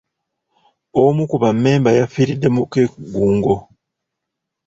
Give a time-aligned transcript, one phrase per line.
[1.03, 3.55] Omu ku bammemba yafiiridde mu keegugungo.